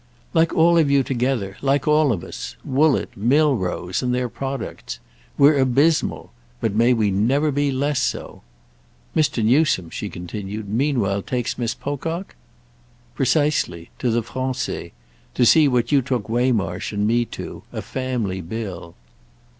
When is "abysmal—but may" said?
5.59-6.91